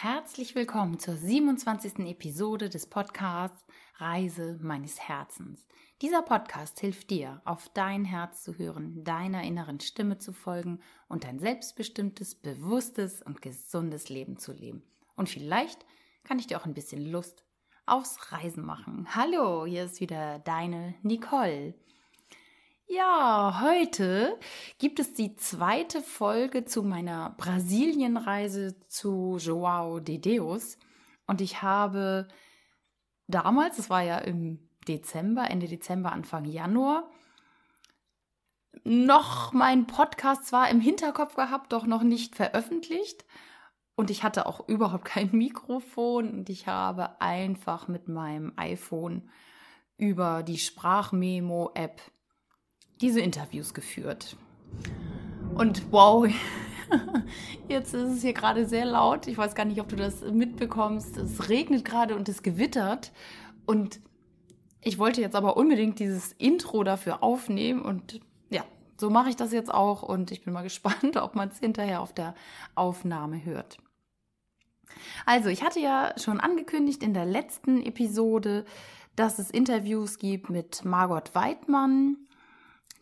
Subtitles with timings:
[0.00, 2.06] Herzlich willkommen zur 27.
[2.06, 3.64] Episode des Podcasts
[3.96, 5.66] Reise meines Herzens.
[6.02, 11.26] Dieser Podcast hilft dir, auf dein Herz zu hören, deiner inneren Stimme zu folgen und
[11.26, 14.84] ein selbstbestimmtes, bewusstes und gesundes Leben zu leben.
[15.16, 15.84] Und vielleicht
[16.22, 17.42] kann ich dir auch ein bisschen Lust
[17.84, 19.08] aufs Reisen machen.
[19.16, 21.74] Hallo, hier ist wieder deine Nicole.
[22.90, 24.38] Ja, heute
[24.78, 30.78] gibt es die zweite Folge zu meiner Brasilienreise zu Joao de Deus.
[31.26, 32.28] Und ich habe
[33.26, 37.10] damals, das war ja im Dezember, Ende Dezember, Anfang Januar,
[38.84, 43.26] noch mein Podcast zwar im Hinterkopf gehabt, doch noch nicht veröffentlicht.
[43.96, 49.28] Und ich hatte auch überhaupt kein Mikrofon und ich habe einfach mit meinem iPhone
[49.98, 52.00] über die Sprachmemo-App
[53.00, 54.36] diese Interviews geführt.
[55.54, 56.26] Und wow,
[57.68, 59.26] jetzt ist es hier gerade sehr laut.
[59.26, 61.16] Ich weiß gar nicht, ob du das mitbekommst.
[61.16, 63.12] Es regnet gerade und es gewittert.
[63.66, 64.00] Und
[64.80, 67.82] ich wollte jetzt aber unbedingt dieses Intro dafür aufnehmen.
[67.82, 68.64] Und ja,
[68.96, 70.02] so mache ich das jetzt auch.
[70.02, 72.34] Und ich bin mal gespannt, ob man es hinterher auf der
[72.74, 73.78] Aufnahme hört.
[75.26, 78.64] Also, ich hatte ja schon angekündigt in der letzten Episode,
[79.16, 82.16] dass es Interviews gibt mit Margot Weidmann,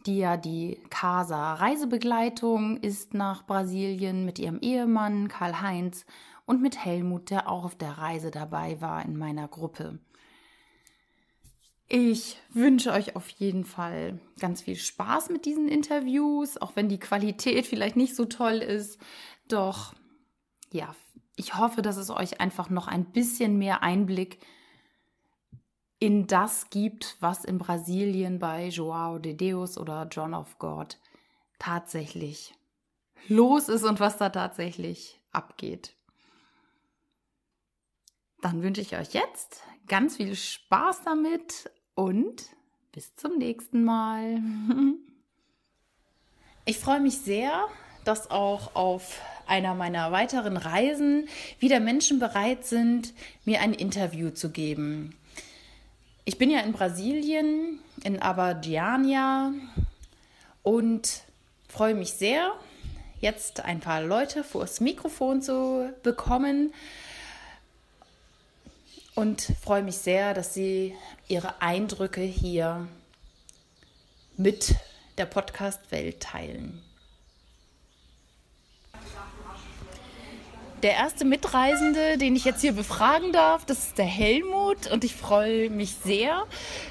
[0.07, 6.07] die ja die Casa Reisebegleitung ist nach Brasilien mit ihrem Ehemann Karl-Heinz
[6.47, 9.99] und mit Helmut, der auch auf der Reise dabei war in meiner Gruppe.
[11.89, 16.99] Ich wünsche euch auf jeden Fall ganz viel Spaß mit diesen Interviews, auch wenn die
[16.99, 18.99] Qualität vielleicht nicht so toll ist.
[19.49, 19.95] Doch
[20.73, 20.95] ja,
[21.37, 24.41] ich hoffe, dass es euch einfach noch ein bisschen mehr Einblick
[25.99, 30.99] in das gibt, was in Brasilien bei Joao de Deus oder John of God
[31.59, 32.55] tatsächlich
[33.29, 35.95] los ist und was da tatsächlich abgeht.
[38.43, 42.45] Dann wünsche ich euch jetzt ganz viel Spaß damit und
[42.93, 44.41] bis zum nächsten Mal.
[46.69, 47.69] Ich freue mich sehr,
[48.05, 51.29] dass auch auf einer meiner weiteren Reisen
[51.61, 53.15] wieder Menschen bereit sind,
[53.45, 55.15] mir ein Interview zu geben.
[56.29, 59.53] Ich bin ja in Brasilien, in Abadiania
[60.65, 61.23] und
[61.69, 62.53] freue mich sehr,
[63.21, 66.75] jetzt ein paar Leute vors Mikrofon zu bekommen
[69.15, 70.97] und freue mich sehr, dass sie
[71.29, 72.89] ihre Eindrücke hier
[74.37, 74.75] mit
[75.19, 76.83] der Podcast-Welt teilen.
[80.87, 84.87] Der erste Mitreisende, den ich jetzt hier befragen darf, das ist der Helmut.
[84.87, 86.45] Und ich freue mich sehr,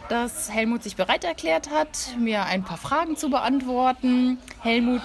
[0.10, 4.38] dass Helmut sich bereit erklärt hat, mir ein paar Fragen zu beantworten.
[4.60, 5.02] Helmut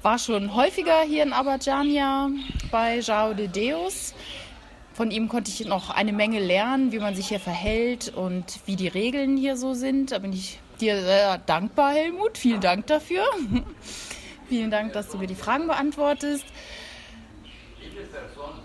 [0.00, 2.30] war schon häufiger hier in Abadjania
[2.70, 4.14] bei Jao de Deus.
[4.94, 8.76] Von ihm konnte ich noch eine Menge lernen, wie man sich hier verhält und wie
[8.76, 10.12] die Regeln hier so sind.
[10.12, 12.38] Da bin ich dir sehr dankbar, Helmut.
[12.38, 13.26] Vielen Dank dafür.
[14.48, 16.46] Vielen Dank, dass du mir die Fragen beantwortest.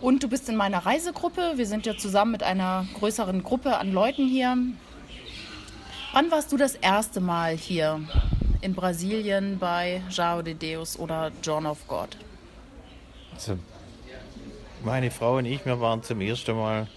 [0.02, 1.54] Und du bist in meiner Reisegruppe.
[1.58, 4.58] Wir sind ja zusammen mit einer größeren Gruppe an Leuten hier.
[6.12, 8.02] Wann warst du das erste Mal hier
[8.62, 12.18] in Brasilien bei Jao de Deus oder John of God?
[13.36, 13.60] Also,
[14.84, 16.88] meine Frau und ich, wir waren zum ersten Mal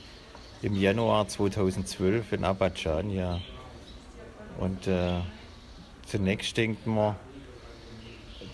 [0.62, 3.42] im Januar 2012 in Abadjania.
[4.58, 5.20] Und äh,
[6.06, 7.16] zunächst denkt man,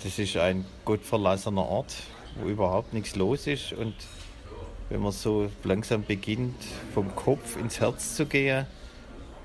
[0.02, 1.94] das ist ein gottverlassener Ort,
[2.34, 3.72] wo überhaupt nichts los ist.
[3.72, 3.94] Und
[4.90, 6.62] wenn man so langsam beginnt,
[6.92, 8.66] vom Kopf ins Herz zu gehen,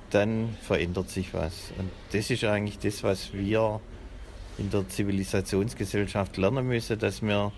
[0.09, 1.71] dann verändert sich was.
[1.77, 3.79] Und das ist eigentlich das, was wir
[4.57, 7.51] in der Zivilisationsgesellschaft lernen müssen, dass wir,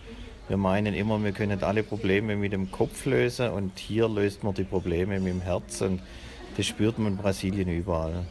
[0.48, 4.54] wir meinen immer, wir können alle Probleme mit dem Kopf lösen und hier löst man
[4.54, 6.02] die Probleme mit dem Herz und
[6.58, 8.26] das spürt man in Brasilien überall.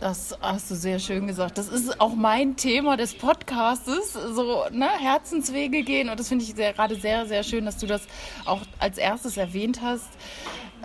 [0.00, 1.56] Das hast du sehr schön gesagt.
[1.56, 6.08] Das ist auch mein Thema des Podcastes, so ne, Herzenswege gehen.
[6.08, 8.02] Und das finde ich gerade sehr, sehr schön, dass du das
[8.44, 10.08] auch als erstes erwähnt hast.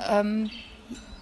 [0.09, 0.49] Ähm,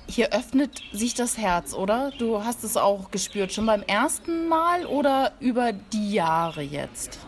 [0.07, 2.12] hier öffnet sich das Herz, oder?
[2.18, 7.19] Du hast es auch gespürt, schon beim ersten Mal oder über die Jahre jetzt?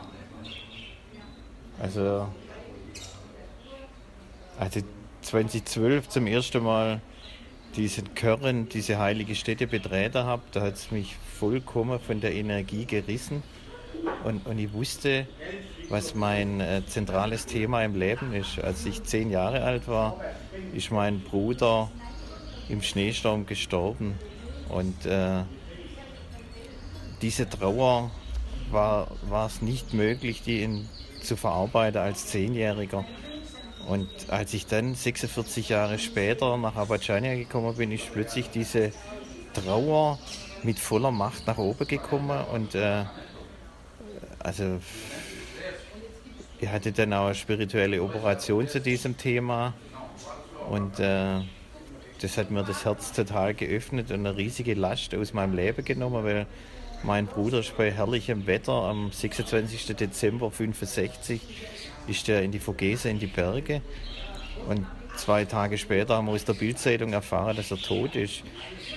[1.82, 2.28] Also,
[4.60, 4.82] also
[5.22, 7.02] 2012 zum ersten Mal
[7.80, 12.84] diesen Körren, diese heilige Stätte betreten habe, da hat es mich vollkommen von der Energie
[12.84, 13.42] gerissen.
[14.26, 15.26] Und, und ich wusste,
[15.88, 18.60] was mein äh, zentrales Thema im Leben ist.
[18.60, 20.20] Als ich zehn Jahre alt war,
[20.74, 21.90] ist mein Bruder
[22.68, 24.16] im Schneesturm gestorben.
[24.68, 25.44] Und äh,
[27.22, 28.12] diese Trauer
[28.72, 29.08] war
[29.46, 30.90] es nicht möglich, die in,
[31.24, 33.06] zu verarbeiten als Zehnjähriger.
[33.90, 38.92] Und als ich dann 46 Jahre später nach Abadjania gekommen bin, ist plötzlich diese
[39.56, 40.20] Trauer
[40.62, 42.40] mit voller Macht nach oben gekommen.
[42.54, 43.06] Und äh,
[44.38, 44.80] also
[46.60, 49.74] ich hatte dann auch eine spirituelle Operation zu diesem Thema.
[50.70, 51.42] Und äh,
[52.22, 56.24] das hat mir das Herz total geöffnet und eine riesige Last aus meinem Leben genommen,
[56.24, 56.46] weil
[57.02, 59.96] mein Bruder ist bei herrlichem Wetter am 26.
[59.96, 61.42] Dezember 65
[62.10, 63.82] ist er in die Vogese, in die Berge.
[64.68, 64.86] Und
[65.16, 68.44] zwei Tage später haben wir aus der Bildzeitung erfahren, dass er tot ist.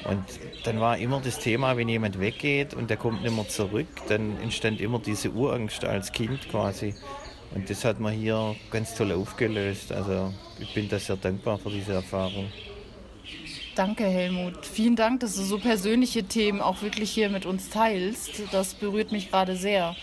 [0.04, 0.24] Und
[0.64, 4.40] dann war immer das Thema, wenn jemand weggeht und der kommt nicht mehr zurück, dann
[4.40, 6.94] entstand immer diese Urangst als Kind quasi.
[7.54, 9.92] Und das hat man hier ganz toll aufgelöst.
[9.92, 12.50] Also ich bin da sehr dankbar für diese Erfahrung.
[13.74, 14.66] Danke, Helmut.
[14.66, 18.42] Vielen Dank, dass du so persönliche Themen auch wirklich hier mit uns teilst.
[18.52, 19.96] Das berührt mich gerade sehr.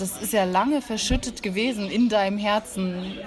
[0.00, 3.18] Das ist ja lange verschüttet gewesen in deinem Herzen.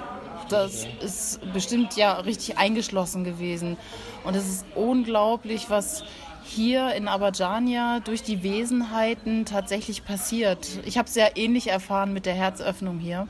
[0.49, 3.77] Das ist bestimmt ja richtig eingeschlossen gewesen.
[4.23, 6.03] Und es ist unglaublich, was
[6.43, 10.67] hier in Abadjania durch die Wesenheiten tatsächlich passiert.
[10.85, 13.27] Ich habe es sehr ähnlich erfahren mit der Herzöffnung hier.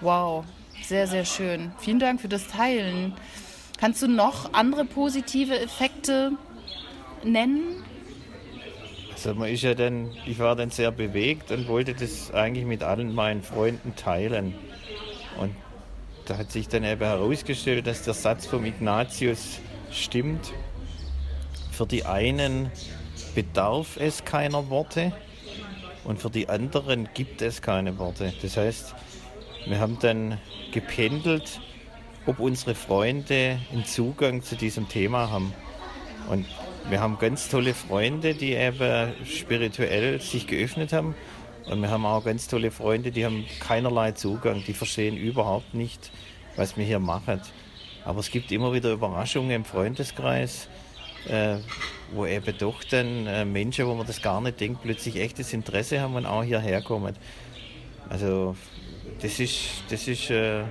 [0.00, 0.44] Wow,
[0.82, 1.70] sehr, sehr schön.
[1.78, 3.12] Vielen Dank für das Teilen.
[3.78, 6.32] Kannst du noch andere positive Effekte
[7.22, 7.84] nennen?
[9.26, 12.82] Also man ist ja dann, ich war dann sehr bewegt und wollte das eigentlich mit
[12.82, 14.54] allen meinen Freunden teilen.
[15.40, 15.54] Und
[16.26, 19.60] da hat sich dann eben herausgestellt, dass der Satz vom Ignatius
[19.90, 20.52] stimmt.
[21.70, 22.70] Für die einen
[23.34, 25.12] bedarf es keiner Worte
[26.04, 28.32] und für die anderen gibt es keine Worte.
[28.42, 28.94] Das heißt,
[29.66, 30.38] wir haben dann
[30.72, 31.60] gependelt
[32.26, 35.52] ob unsere Freunde einen Zugang zu diesem Thema haben.
[36.30, 36.46] Und
[36.90, 41.14] wir haben ganz tolle Freunde, die eben spirituell sich geöffnet haben.
[41.66, 46.10] Und wir haben auch ganz tolle Freunde, die haben keinerlei Zugang, die verstehen überhaupt nicht,
[46.56, 47.40] was wir hier machen.
[48.04, 50.68] Aber es gibt immer wieder Überraschungen im Freundeskreis,
[51.26, 51.56] äh,
[52.12, 56.00] wo eben doch dann äh, Menschen, wo man das gar nicht denkt, plötzlich echtes Interesse
[56.00, 57.16] haben und auch hierher kommen.
[58.10, 58.56] Also
[59.22, 60.64] das ist, das ist äh,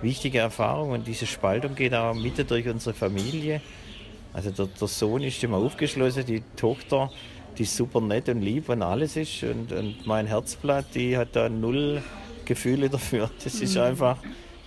[0.00, 3.60] wichtige Erfahrung und diese Spaltung geht auch mitten durch unsere Familie.
[4.32, 7.10] Also der, der, Sohn ist immer aufgeschlossen, die Tochter,
[7.58, 11.48] die super nett und lieb und alles ist und, und mein Herzblatt, die hat da
[11.48, 12.02] null
[12.44, 13.30] Gefühle dafür.
[13.44, 13.82] Das ist mhm.
[13.82, 14.18] einfach,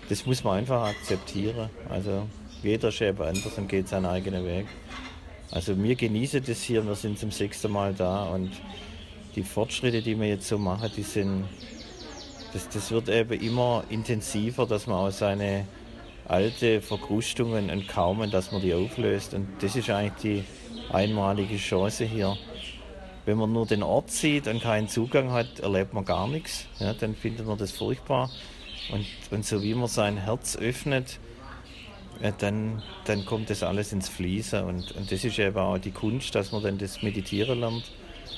[0.09, 1.69] das muss man einfach akzeptieren.
[1.89, 2.27] Also
[2.61, 4.67] jeder ist eben anders und geht seinen eigenen Weg.
[5.51, 8.51] Also wir genießen das hier, wir sind zum sechsten Mal da und
[9.35, 11.45] die Fortschritte, die wir jetzt so machen, die sind
[12.55, 15.67] das, das wird eben immer intensiver, dass man auch seine
[16.27, 19.33] alte Verkrustungen entkaumen, dass man die auflöst.
[19.33, 22.37] Und das ist eigentlich die einmalige Chance hier.
[23.25, 26.67] Wenn man nur den Ort sieht und keinen Zugang hat, erlebt man gar nichts.
[26.79, 28.29] Ja, dann findet man das furchtbar.
[28.91, 31.19] Und, und so wie man sein Herz öffnet,
[32.21, 34.63] ja, dann, dann kommt das alles ins Fließen.
[34.63, 37.83] Und, und das ist eben auch die Kunst, dass man dann das Meditieren lernt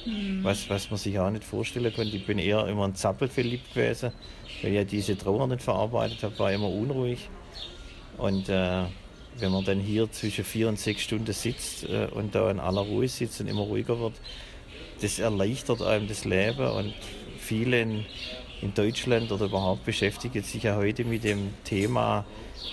[0.07, 0.43] Mhm.
[0.43, 2.15] Was, was man sich auch nicht vorstellen konnte.
[2.15, 4.11] Ich bin eher immer ein Zappel verliebt gewesen,
[4.61, 7.29] weil ich ja diese Trauer nicht verarbeitet habe, war immer unruhig.
[8.17, 8.83] Und äh,
[9.39, 12.81] wenn man dann hier zwischen vier und sechs Stunden sitzt äh, und da in aller
[12.81, 14.13] Ruhe sitzt und immer ruhiger wird,
[15.01, 16.93] das erleichtert einem das Leben und
[17.37, 18.05] viele in,
[18.61, 22.25] in Deutschland oder überhaupt beschäftigen sich ja heute mit dem Thema,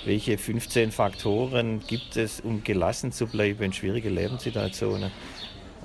[0.06, 5.10] welche 15 Faktoren gibt es, um gelassen zu bleiben in schwierigen Lebenssituationen.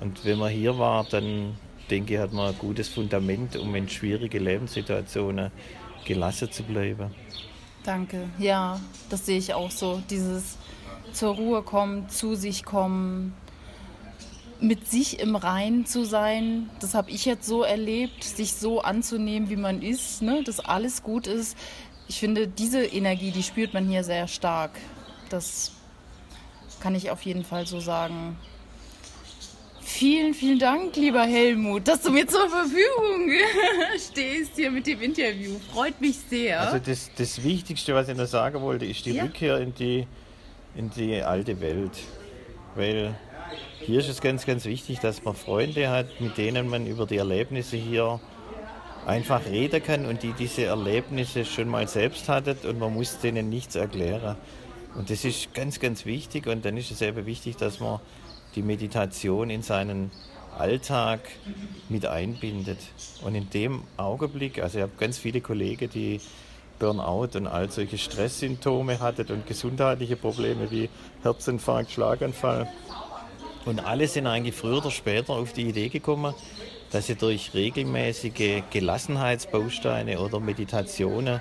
[0.00, 1.56] Und wenn man hier war, dann
[1.90, 5.50] denke ich, hat man ein gutes Fundament, um in schwierigen Lebenssituationen
[6.06, 7.10] gelassen zu bleiben.
[7.84, 8.28] Danke.
[8.38, 10.02] Ja, das sehe ich auch so.
[10.10, 10.56] Dieses
[11.12, 13.34] zur Ruhe kommen, zu sich kommen,
[14.60, 19.48] mit sich im Reinen zu sein, das habe ich jetzt so erlebt, sich so anzunehmen,
[19.48, 20.42] wie man ist, ne?
[20.44, 21.56] dass alles gut ist.
[22.08, 24.72] Ich finde, diese Energie, die spürt man hier sehr stark.
[25.30, 25.72] Das
[26.80, 28.36] kann ich auf jeden Fall so sagen.
[30.00, 33.30] Vielen, vielen Dank, lieber Helmut, dass du mir zur Verfügung
[33.98, 35.58] stehst hier mit dem Interview.
[35.74, 36.58] Freut mich sehr.
[36.58, 39.24] Also das, das Wichtigste, was ich noch sagen wollte, ist die ja.
[39.24, 40.06] Rückkehr in die,
[40.74, 41.98] in die alte Welt.
[42.76, 43.14] Weil
[43.80, 47.18] hier ist es ganz, ganz wichtig, dass man Freunde hat, mit denen man über die
[47.18, 48.20] Erlebnisse hier
[49.04, 53.50] einfach reden kann und die diese Erlebnisse schon mal selbst hatten und man muss denen
[53.50, 54.36] nichts erklären.
[54.94, 58.00] Und das ist ganz, ganz wichtig und dann ist es eben wichtig, dass man
[58.54, 60.10] die Meditation in seinen
[60.58, 61.20] Alltag
[61.88, 62.78] mit einbindet.
[63.24, 66.20] Und in dem Augenblick, also ich habe ganz viele Kollegen, die
[66.78, 70.88] Burnout und all solche Stresssymptome hatten und gesundheitliche Probleme wie
[71.22, 72.68] Herzinfarkt, Schlaganfall.
[73.66, 76.34] Und alle sind eigentlich früher oder später auf die Idee gekommen,
[76.90, 81.40] dass sie durch regelmäßige Gelassenheitsbausteine oder Meditationen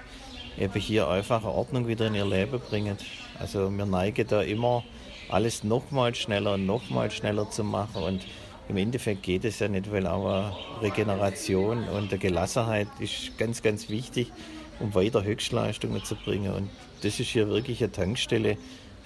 [0.58, 2.98] eben hier einfach Ordnung wieder in ihr Leben bringen.
[3.40, 4.84] Also wir neigen da immer,
[5.30, 8.26] alles nochmal schneller nochmal schneller zu machen und
[8.70, 14.32] im Endeffekt geht es ja nicht, weil aber Regeneration und Gelassenheit ist ganz, ganz wichtig,
[14.80, 16.54] um weiter Höchstleistungen zu bringen.
[16.54, 16.70] Und
[17.02, 18.58] das ist hier wirklich eine Tankstelle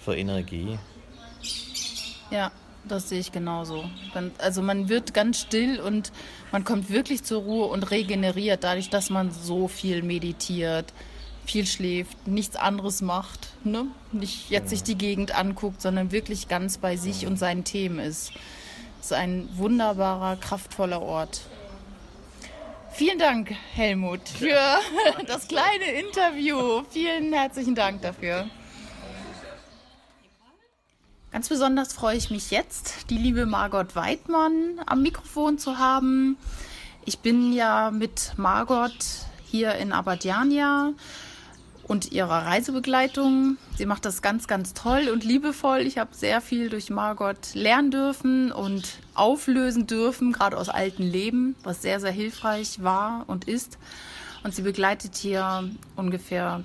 [0.03, 0.77] für Energie.
[2.29, 2.51] Ja,
[2.83, 3.85] das sehe ich genauso.
[4.37, 6.11] Also man wird ganz still und
[6.51, 10.93] man kommt wirklich zur Ruhe und regeneriert dadurch, dass man so viel meditiert,
[11.45, 13.87] viel schläft, nichts anderes macht, ne?
[14.11, 18.31] nicht jetzt sich die Gegend anguckt, sondern wirklich ganz bei sich und seinen Themen ist.
[18.99, 21.41] Es ist ein wunderbarer, kraftvoller Ort.
[22.91, 24.59] Vielen Dank, Helmut, für
[25.27, 26.83] das kleine Interview.
[26.89, 28.47] Vielen herzlichen Dank dafür.
[31.31, 36.37] Ganz besonders freue ich mich jetzt, die liebe Margot Weidmann am Mikrofon zu haben.
[37.05, 38.93] Ich bin ja mit Margot
[39.49, 40.93] hier in Abadiania
[41.87, 43.57] und ihrer Reisebegleitung.
[43.77, 45.79] Sie macht das ganz, ganz toll und liebevoll.
[45.79, 51.55] Ich habe sehr viel durch Margot lernen dürfen und auflösen dürfen, gerade aus alten Leben,
[51.63, 53.77] was sehr, sehr hilfreich war und ist.
[54.43, 56.63] Und sie begleitet hier ungefähr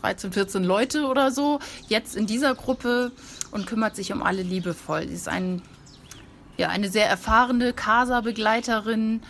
[0.00, 3.12] 13, 14 Leute oder so jetzt in dieser Gruppe
[3.50, 5.08] und kümmert sich um alle liebevoll.
[5.08, 5.62] Sie ist ein,
[6.56, 9.22] ja, eine sehr erfahrene Casa-Begleiterin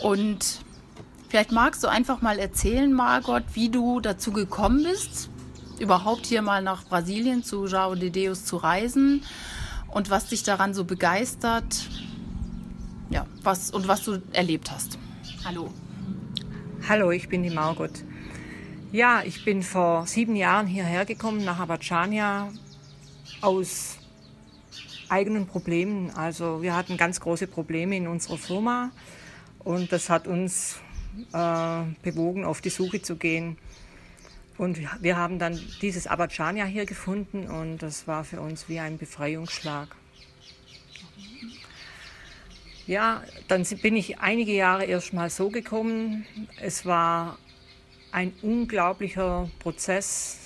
[0.00, 0.60] und
[1.34, 5.30] Vielleicht magst du einfach mal erzählen, Margot, wie du dazu gekommen bist,
[5.80, 9.24] überhaupt hier mal nach Brasilien zu João de Deus zu reisen
[9.88, 11.88] und was dich daran so begeistert.
[13.10, 14.96] Ja, was und was du erlebt hast.
[15.44, 15.74] Hallo.
[16.88, 18.04] Hallo, ich bin die Margot.
[18.92, 22.48] Ja, ich bin vor sieben Jahren hierher gekommen nach Abadjania
[23.40, 23.98] aus
[25.08, 26.10] eigenen Problemen.
[26.10, 28.92] Also wir hatten ganz große Probleme in unserer Firma
[29.58, 30.78] und das hat uns
[31.32, 33.58] äh, bewogen, auf die Suche zu gehen.
[34.56, 38.98] Und wir haben dann dieses Abadjania hier gefunden und das war für uns wie ein
[38.98, 39.88] Befreiungsschlag.
[42.86, 46.26] Ja, dann bin ich einige Jahre erst mal so gekommen.
[46.60, 47.38] Es war
[48.12, 50.38] ein unglaublicher Prozess.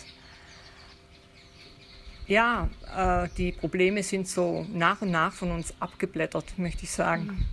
[2.28, 7.24] Ja, äh, die Probleme sind so nach und nach von uns abgeblättert, möchte ich sagen.
[7.24, 7.46] Mhm.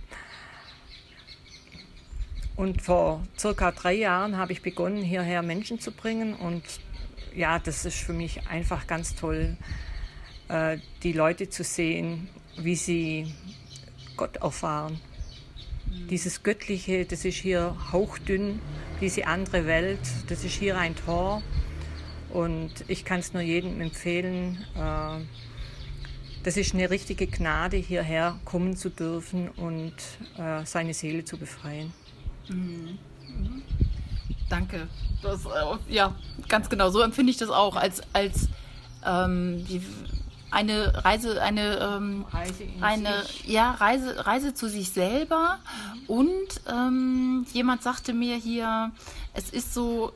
[2.56, 6.34] Und vor circa drei Jahren habe ich begonnen, hierher Menschen zu bringen.
[6.34, 6.62] Und
[7.34, 9.56] ja, das ist für mich einfach ganz toll,
[10.48, 13.34] äh, die Leute zu sehen, wie sie
[14.16, 15.00] Gott erfahren.
[15.84, 16.08] Mhm.
[16.08, 18.60] Dieses Göttliche, das ist hier hauchdünn,
[19.02, 21.42] diese andere Welt, das ist hier ein Tor.
[22.30, 24.64] Und ich kann es nur jedem empfehlen.
[24.74, 25.24] Äh,
[26.42, 29.94] das ist eine richtige Gnade, hierher kommen zu dürfen und
[30.38, 31.92] äh, seine Seele zu befreien.
[32.48, 32.98] Mhm.
[34.48, 34.86] Danke.
[35.22, 36.14] Das, äh, ja,
[36.48, 36.90] ganz genau.
[36.90, 38.48] So empfinde ich das auch als, als
[39.04, 39.82] ähm, die,
[40.50, 45.58] eine Reise, eine, ähm, Reise eine ja, Reise, Reise zu sich selber.
[45.58, 46.06] Mhm.
[46.06, 48.92] Und ähm, jemand sagte mir hier,
[49.34, 50.12] es ist so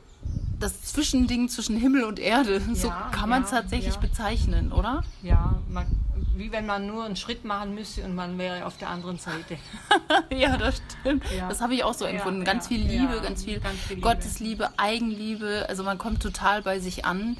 [0.59, 2.61] das Zwischending zwischen Himmel und Erde.
[2.67, 3.99] Ja, so kann man es ja, tatsächlich ja.
[3.99, 5.03] bezeichnen, oder?
[5.23, 5.87] Ja, man,
[6.35, 9.57] wie wenn man nur einen Schritt machen müsste und man wäre auf der anderen Seite.
[10.29, 11.23] ja, das stimmt.
[11.35, 11.49] Ja.
[11.49, 12.41] Das habe ich auch so empfunden.
[12.41, 15.65] Ja, ganz, viel Liebe, ganz, viel ganz viel Gottesliebe, Eigenliebe.
[15.67, 17.37] Also man kommt total bei sich an.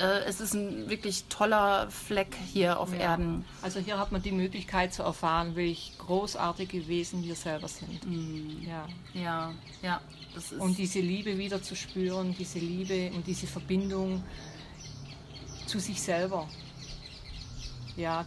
[0.00, 3.44] Äh, es ist ein wirklich toller Fleck hier auf Erden.
[3.62, 8.06] Also hier hat man die Möglichkeit zu erfahren, welch großartige Wesen wir selber sind.
[8.06, 8.66] Mhm.
[8.66, 9.52] Ja, ja,
[9.82, 10.00] ja.
[10.58, 14.22] und diese Liebe wieder zu spüren, diese Liebe und diese Verbindung
[15.66, 16.48] zu sich selber
[17.96, 18.24] ja,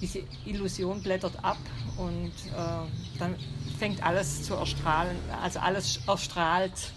[0.00, 1.58] diese Illusion blättert ab
[1.96, 3.36] und äh, dann
[3.78, 6.92] fängt alles zu erstrahlen, also alles erstrahlt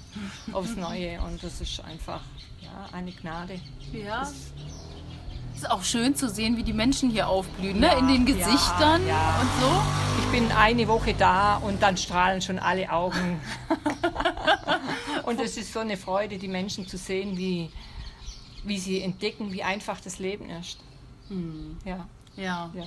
[0.52, 2.22] aufs Neue und das ist einfach
[2.62, 3.60] ja, eine Gnade.
[3.94, 4.20] Ja.
[4.20, 7.96] Das ist auch schön zu sehen, wie die Menschen hier aufblühen, ne?
[7.98, 9.40] in den Gesichtern ja, ja.
[9.40, 10.26] und so.
[10.26, 13.40] Ich bin eine Woche da und dann strahlen schon alle Augen.
[15.24, 17.70] und es ist so eine Freude, die Menschen zu sehen, wie,
[18.66, 20.78] wie sie entdecken, wie einfach das Leben ist.
[21.30, 21.78] Hm.
[21.86, 22.08] Ja.
[22.36, 22.72] ja.
[22.74, 22.86] ja.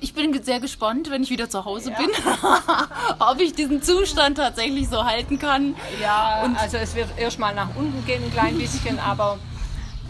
[0.00, 1.98] Ich bin sehr gespannt, wenn ich wieder zu Hause ja.
[1.98, 2.08] bin,
[3.18, 5.76] ob ich diesen Zustand tatsächlich so halten kann.
[6.00, 9.38] Ja, und also es wird erstmal nach unten gehen ein klein bisschen, aber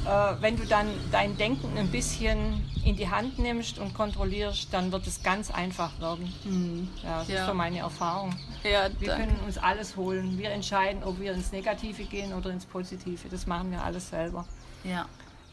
[0.07, 4.93] äh, wenn du dann dein Denken ein bisschen in die Hand nimmst und kontrollierst, dann
[4.93, 6.33] wird es ganz einfach werden.
[6.45, 6.89] Mhm.
[7.03, 7.41] Ja, das ja.
[7.41, 8.35] ist so meine Erfahrung.
[8.63, 9.27] Ja, wir danke.
[9.27, 10.39] können uns alles holen.
[10.39, 13.29] Wir entscheiden, ob wir ins Negative gehen oder ins Positive.
[13.29, 14.45] Das machen wir alles selber.
[14.85, 15.07] Ja.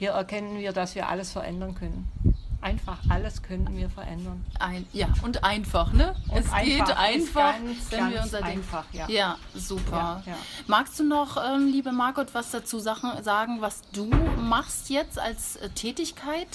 [0.03, 2.11] Hier erkennen wir, dass wir alles verändern können.
[2.59, 4.45] Einfach alles können wir verändern.
[4.59, 6.13] Ein, ja, und einfach, ne?
[6.27, 8.57] Und es einfach geht einfach, ganz, wenn wir ganz unser Ding.
[8.57, 9.07] einfach, ja.
[9.07, 10.21] Ja, super.
[10.25, 10.37] Ja, ja.
[10.67, 15.55] Magst du noch, ähm, liebe Margot, was dazu Sachen, sagen, was du machst jetzt als
[15.55, 16.49] äh, Tätigkeit?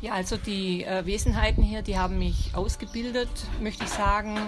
[0.00, 3.28] Ja, also die äh, Wesenheiten hier, die haben mich ausgebildet,
[3.60, 4.38] möchte ich sagen.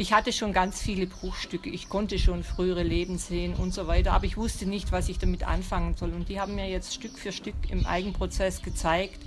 [0.00, 1.68] Ich hatte schon ganz viele Bruchstücke.
[1.68, 5.18] Ich konnte schon frühere Leben sehen und so weiter, aber ich wusste nicht, was ich
[5.18, 6.14] damit anfangen soll.
[6.14, 9.18] Und die haben mir jetzt Stück für Stück im Eigenprozess gezeigt,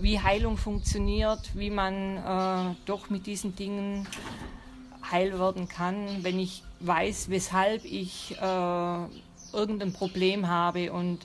[0.00, 4.08] wie Heilung funktioniert, wie man äh, doch mit diesen Dingen
[5.08, 8.98] heil werden kann, wenn ich weiß, weshalb ich äh,
[9.52, 11.20] irgendein Problem habe und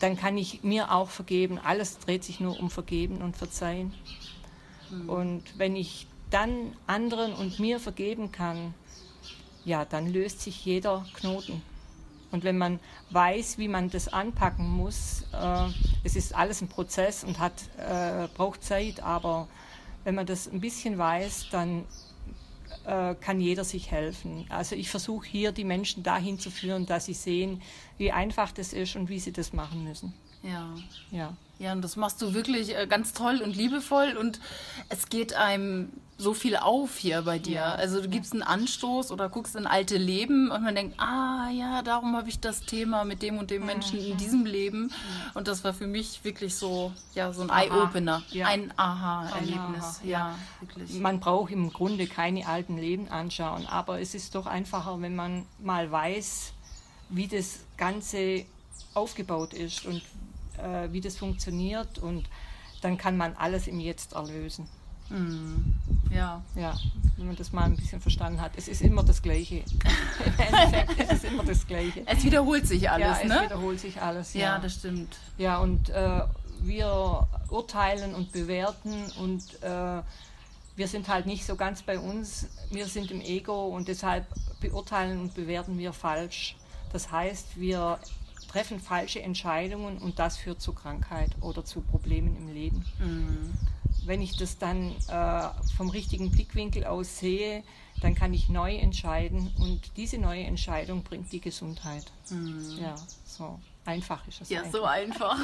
[0.00, 1.58] dann kann ich mir auch vergeben.
[1.58, 3.92] Alles dreht sich nur um Vergeben und Verzeihen.
[5.06, 8.74] Und wenn ich dann anderen und mir vergeben kann,
[9.64, 11.62] ja, dann löst sich jeder Knoten.
[12.30, 15.68] Und wenn man weiß, wie man das anpacken muss, äh,
[16.02, 19.48] es ist alles ein Prozess und hat, äh, braucht Zeit, aber
[20.04, 21.84] wenn man das ein bisschen weiß, dann
[22.86, 24.46] äh, kann jeder sich helfen.
[24.48, 27.60] Also ich versuche hier die Menschen dahin zu führen, dass sie sehen,
[27.98, 30.14] wie einfach das ist und wie sie das machen müssen.
[30.42, 30.74] Ja.
[31.10, 31.36] Ja.
[31.58, 34.40] Ja, und das machst du wirklich äh, ganz toll und liebevoll und
[34.88, 37.54] es geht einem so viel auf hier bei dir.
[37.54, 37.72] Ja.
[37.74, 41.82] Also du gibst einen Anstoß oder guckst in alte Leben und man denkt, ah ja,
[41.82, 44.92] darum habe ich das Thema mit dem und dem Menschen in diesem Leben.
[45.34, 47.50] Und das war für mich wirklich so, ja, so ein.
[47.50, 48.46] Eye-Opener, Ja.
[48.46, 49.82] ein Aha-Erlebnis.
[49.84, 50.38] Aha, Ja, ja.
[50.60, 50.98] wirklich.
[51.00, 55.44] Man braucht im Grunde keine alten Leben anschauen, aber es ist doch einfacher, wenn man
[55.60, 56.52] mal weiß,
[57.10, 58.44] wie das Ganze
[58.94, 60.02] aufgebaut ist und
[60.58, 62.24] äh, wie das funktioniert und
[62.80, 64.68] dann kann man alles im Jetzt erlösen.
[66.10, 66.42] Ja.
[66.54, 66.76] Ja,
[67.16, 68.52] wenn man das mal ein bisschen verstanden hat.
[68.56, 69.56] Es ist immer das Gleiche.
[70.26, 72.02] Im Endeffekt ist es immer das Gleiche.
[72.06, 73.42] Es wiederholt sich alles, ja, es ne?
[73.44, 74.34] wiederholt sich alles.
[74.34, 75.16] Ja, das stimmt.
[75.38, 76.22] Ja, und äh,
[76.62, 80.02] wir urteilen und bewerten und äh,
[80.76, 82.48] wir sind halt nicht so ganz bei uns.
[82.70, 84.26] Wir sind im Ego und deshalb
[84.60, 86.56] beurteilen und bewerten wir falsch.
[86.92, 87.98] Das heißt, wir
[88.48, 92.84] treffen falsche Entscheidungen und das führt zu Krankheit oder zu Problemen im Leben.
[94.04, 97.62] Wenn ich das dann äh, vom richtigen Blickwinkel aus sehe,
[98.00, 102.04] dann kann ich neu entscheiden und diese neue Entscheidung bringt die Gesundheit.
[102.80, 104.48] Ja, so einfach ist es.
[104.48, 104.72] Ja, einfach.
[104.72, 105.38] so einfach.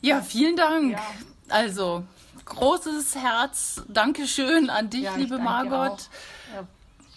[0.00, 0.92] ja, vielen Dank.
[0.92, 1.02] Ja.
[1.48, 2.04] Also,
[2.44, 3.82] großes Herz.
[3.88, 6.08] Dankeschön an dich, Ja, liebe Margot.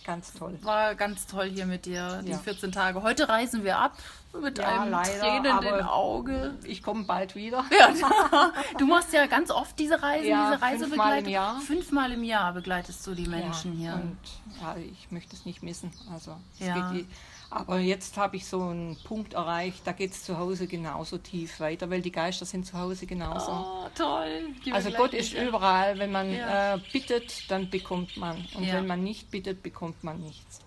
[0.08, 0.58] Ganz toll.
[0.63, 2.38] War ganz toll hier mit dir, die Ja.
[2.39, 3.04] 14 Tage.
[3.04, 3.96] Heute reisen wir ab
[4.41, 6.56] mit Ja, einem leider, tränenden Auge.
[6.63, 7.63] Ich komme bald wieder.
[7.78, 7.91] Ja,
[8.80, 11.26] du machst ja ganz oft diese Reisen, Ja, diese fünfmal Reisebegleitung.
[11.26, 11.60] im Jahr.
[11.62, 13.93] Fünfmal im Jahr begleitest du die Menschen hier.
[13.93, 14.17] Und
[14.62, 15.91] ja, ich möchte es nicht missen.
[16.13, 17.08] Also, es geht,
[17.49, 21.60] aber jetzt habe ich so einen Punkt erreicht, da geht es zu Hause genauso tief
[21.60, 23.51] weiter, weil die Geister sind zu Hause genauso.
[23.51, 24.49] Oh, toll.
[24.71, 25.41] Also Gott ist dich.
[25.41, 25.97] überall.
[25.97, 26.75] Wenn man Ja.
[26.75, 28.45] äh, bittet, dann bekommt man.
[28.55, 28.73] Und Ja.
[28.75, 30.60] wenn man nicht bittet, bekommt man nichts.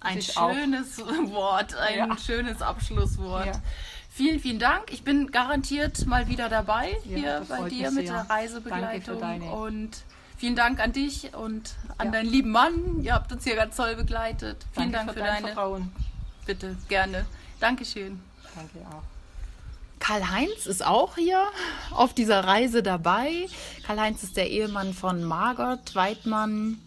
[0.00, 0.98] Ein schönes
[1.30, 2.18] Wort, ein Ja.
[2.18, 3.46] schönes Abschlusswort.
[3.46, 3.52] Ja.
[4.10, 4.92] Vielen, vielen Dank.
[4.92, 8.16] Ich bin garantiert mal wieder dabei Ja, hier bei dir mit sehr.
[8.24, 9.18] der Reisebegleitung.
[9.20, 9.90] Danke für deine- Und
[10.42, 12.12] vielen Dank an dich und an Ja.
[12.14, 13.00] deinen lieben Mann.
[13.00, 14.56] Ihr habt uns hier ganz toll begleitet.
[14.72, 15.46] Vielen Danke Dank für, dein deine.
[15.46, 15.92] Vertrauen.
[16.46, 17.26] Bitte, gerne.
[17.60, 18.20] Dankeschön.
[18.56, 19.04] Danke auch.
[20.00, 21.44] Karl-Heinz ist auch hier
[21.92, 23.46] auf dieser Reise dabei.
[23.86, 26.80] Karl-Heinz ist der Ehemann von Margot Weidmann,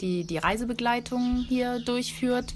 [0.00, 2.54] die die Reisebegleitung hier durchführt.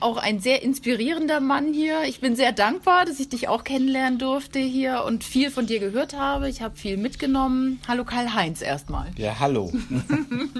[0.00, 2.04] Auch ein sehr inspirierender Mann hier.
[2.04, 5.78] Ich bin sehr dankbar, dass ich dich auch kennenlernen durfte hier und viel von dir
[5.78, 6.48] gehört habe.
[6.48, 7.80] Ich habe viel mitgenommen.
[7.86, 9.10] Hallo Karl-Heinz erstmal.
[9.18, 9.70] Ja, hallo.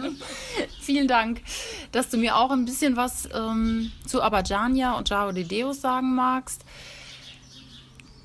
[0.82, 1.40] Vielen Dank,
[1.90, 6.14] dass du mir auch ein bisschen was ähm, zu Abadjania und Jao de Deus sagen
[6.14, 6.62] magst.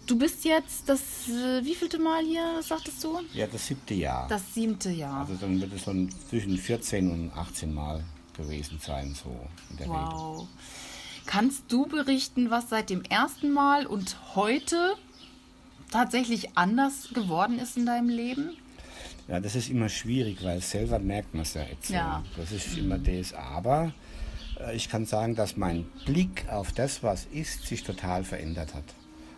[0.07, 0.99] Du bist jetzt das
[1.29, 3.21] äh, wievielte Mal hier, sagtest du?
[3.33, 4.27] Ja, das siebte Jahr.
[4.27, 5.21] Das siebte Jahr.
[5.21, 8.03] also dann wird es ein- zwischen 14 und 18 Mal
[8.35, 9.29] gewesen sein, so
[9.71, 9.97] in der Regel.
[10.11, 10.47] Wow.
[11.25, 14.95] Kannst du berichten, was seit dem ersten Mal und heute
[15.91, 18.57] tatsächlich anders geworden ist in deinem Leben?
[19.27, 21.89] Ja, das ist immer schwierig, weil selber merkt man es ja jetzt.
[21.89, 22.23] Ja.
[22.37, 23.33] Das ist immer das.
[23.33, 23.91] Aber
[24.59, 28.83] äh, ich kann sagen, dass mein Blick auf das, was ist, sich total verändert hat.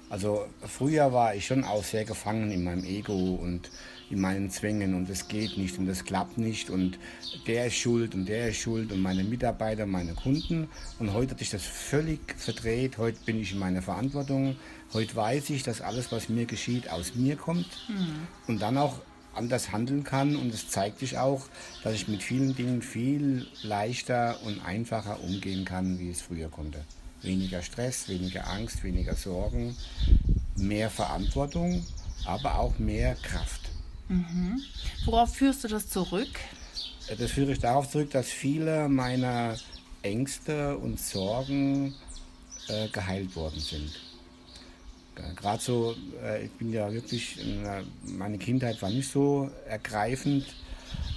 [0.10, 3.70] Also früher war ich schon auch sehr gefangen in meinem Ego und
[4.10, 6.98] in meinen Zwängen und es geht nicht und es klappt nicht und
[7.46, 10.70] der ist schuld und der ist schuld und meine Mitarbeiter, meine Kunden.
[11.00, 12.98] Und heute hat sich das völlig verdreht.
[12.98, 14.56] Heute bin ich in meiner Verantwortung.
[14.94, 17.68] Heute weiß ich, dass alles, was mir geschieht, aus mir kommt
[18.48, 19.00] und dann auch
[19.34, 21.48] anders handeln kann und es zeigt sich auch,
[21.84, 26.84] dass ich mit vielen Dingen viel leichter und einfacher umgehen kann, wie es früher konnte.
[27.22, 29.76] Weniger Stress, weniger Angst, weniger Sorgen,
[30.56, 31.84] mehr Verantwortung
[32.28, 33.67] aber auch mehr Kraft.
[35.06, 36.30] Worauf führst du das zurück?
[37.18, 39.58] Das führe ich darauf zurück, dass viele meiner
[40.02, 41.96] Ängste und Sorgen
[42.68, 43.92] äh, geheilt worden sind.
[45.36, 50.46] Gerade so, äh, ich bin ja wirklich, äh, meine Kindheit war nicht so ergreifend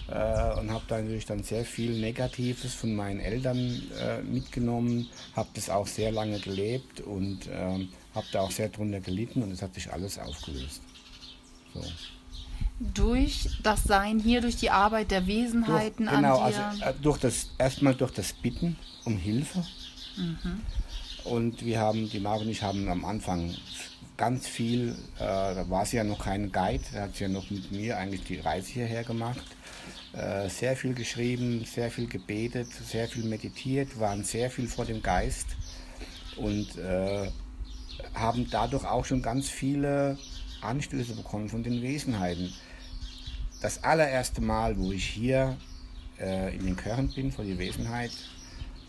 [0.08, 5.50] äh, und habe da natürlich dann sehr viel Negatives von meinen Eltern äh, mitgenommen, habe
[5.54, 9.60] das auch sehr lange gelebt und ähm, habe da auch sehr drunter gelitten und es
[9.60, 10.80] hat sich alles aufgelöst.
[11.74, 11.82] So.
[12.80, 16.64] Durch das Sein hier, durch die Arbeit der Wesenheiten durch, genau, an dir.
[16.64, 19.62] also äh, durch das erstmal durch das Bitten um Hilfe.
[21.24, 23.54] Und wir haben, die Marvin und ich haben am Anfang
[24.16, 27.50] ganz viel, äh, da war sie ja noch kein Guide, da hat sie ja noch
[27.50, 29.44] mit mir eigentlich die Reise hierher gemacht.
[30.12, 35.02] Äh, sehr viel geschrieben, sehr viel gebetet, sehr viel meditiert, waren sehr viel vor dem
[35.02, 35.46] Geist
[36.36, 37.30] und äh,
[38.14, 40.18] haben dadurch auch schon ganz viele
[40.62, 42.52] Anstöße bekommen von den Wesenheiten.
[43.60, 45.56] Das allererste Mal, wo ich hier
[46.18, 48.12] äh, in den Chören bin, vor die Wesenheit,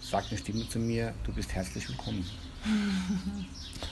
[0.02, 2.26] sagt eine Stimme zu mir, du bist herzlich willkommen.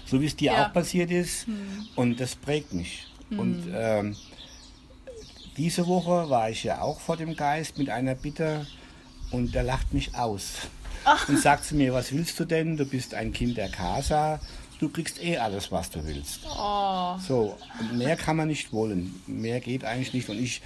[0.05, 0.67] so wie es dir Ja.
[0.67, 1.47] auch passiert ist.
[1.95, 3.07] Und das prägt mich.
[3.31, 4.15] Und ähm,
[5.57, 8.65] diese Woche war ich ja auch vor dem Geist mit einer Bitte
[9.31, 10.53] und der lacht mich aus.
[11.29, 12.75] Und sagt zu mir, was willst du denn?
[12.75, 14.39] Du bist ein Kind der Casa.
[14.79, 16.41] Du kriegst eh alles, was du willst.
[17.27, 19.21] So, und mehr kann man nicht wollen.
[19.27, 20.29] Mehr geht eigentlich nicht.
[20.29, 20.61] Und ich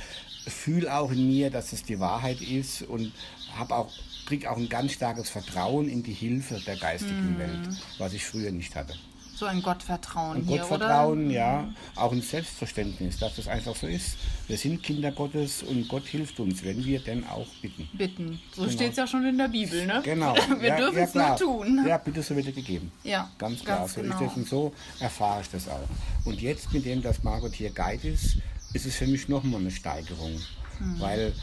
[0.48, 3.12] fühle auch in mir, dass es die Wahrheit ist und
[3.58, 3.92] habe auch
[4.26, 8.52] kriege auch ein ganz starkes Vertrauen in die Hilfe der geistigen Welt, was ich früher
[8.52, 8.96] nicht hatte.
[9.36, 11.34] So ein Gottvertrauen Ein hier, Gottvertrauen, oder?
[11.34, 14.16] ja, auch ein Selbstverständnis, dass das einfach so ist.
[14.48, 17.90] Wir sind Kinder Gottes und Gott hilft uns, wenn wir denn auch bitten.
[17.94, 18.40] Bitten.
[18.56, 18.74] So Genau.
[18.74, 20.02] steht es ja schon in der Bibel, ne?
[20.04, 20.36] Genau.
[20.60, 21.38] Wir ja, dürfen ja, es nur klar.
[21.38, 21.86] tun.
[21.88, 22.92] Ja, bitte, so wird er gegeben.
[23.04, 23.80] Ja, Ganz klar.
[23.80, 24.16] ganz so genau.
[24.16, 25.80] ist das und so erfahre ich das auch.
[26.26, 28.38] Und jetzt, mit dem, dass Margot hier Guide ist,
[28.74, 30.34] ist es für mich nochmal eine Steigerung.
[30.80, 31.00] Mhm.
[31.00, 31.34] Weil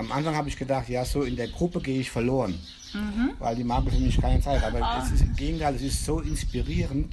[0.00, 2.58] am Anfang habe ich gedacht, ja, so in der Gruppe gehe ich verloren.
[2.92, 3.30] Mhm.
[3.38, 4.62] Weil die Margot für mich keine Zeit.
[4.64, 5.02] Aber Ah.
[5.04, 7.12] es ist im Gegenteil, es ist so inspirierend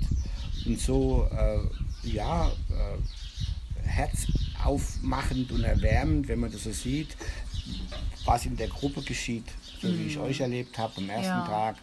[0.65, 7.15] und so, äh, ja, äh, herzaufmachend und erwärmend, wenn man das so sieht,
[8.25, 9.45] was in der Gruppe geschieht,
[9.81, 11.39] so wie ich euch erlebt habe am ersten Mhm.
[11.39, 11.45] Ja.
[11.47, 11.75] Tag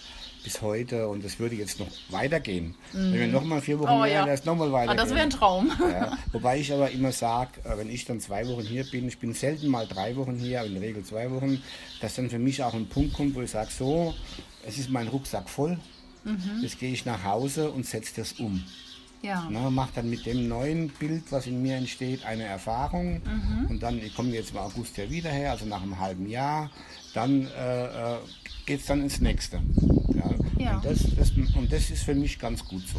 [0.45, 2.75] bis heute und das würde jetzt noch weitergehen.
[2.93, 4.25] Wenn wir noch mal vier Wochen Oh, ja.
[4.27, 4.97] wäre es noch mal Ah, weitergehen.
[4.99, 5.73] das wäre ein Traum.
[5.91, 9.33] Ja, wobei ich aber immer sage, wenn ich dann zwei Wochen hier bin, ich bin
[9.35, 11.63] selten mal drei Wochen hier, aber in der Regel zwei Wochen,
[12.01, 14.15] dass dann für mich auch ein Punkt kommt, wo ich sage, so,
[14.67, 15.79] es ist mein Rucksack voll,
[16.25, 16.61] Mhm.
[16.63, 18.63] jetzt gehe ich nach Hause und setze das um.
[19.23, 19.49] Ja.
[19.49, 23.23] Ne, mache dann mit dem neuen Bild, was in mir entsteht, eine Erfahrung.
[23.25, 23.67] Mhm.
[23.71, 26.71] Und dann, ich komme jetzt im August ja wieder her, also nach einem halben Jahr,
[27.15, 28.17] dann äh, äh,
[28.67, 29.61] geht es dann ins nächste.
[30.15, 30.31] Ja.
[30.59, 30.77] Ja.
[30.77, 32.99] Und, das, das, und das ist für mich ganz gut so.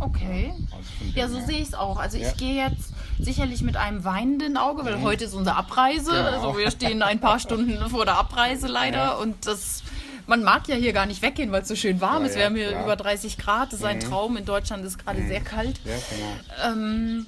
[0.00, 0.52] Okay.
[0.70, 1.98] Also von Ja, so sehe ich es auch.
[1.98, 2.28] Also Ja.
[2.30, 6.10] ich gehe jetzt sicherlich mit einem weinenden Auge, weil heute ist unsere Abreise.
[6.12, 6.24] Genau.
[6.50, 9.12] Also wir stehen ein paar Stunden vor der Abreise leider Ja.
[9.14, 9.82] und das
[10.26, 12.34] man mag ja hier gar nicht weggehen, weil es so schön warm Ja, ist.
[12.34, 14.02] ja, Wir haben hier über 30 Grad, das ist ein Mhm.
[14.02, 14.36] Traum.
[14.36, 15.80] In Deutschland ist gerade sehr kalt.
[15.86, 16.72] Ja, genau.
[16.76, 17.26] Ähm,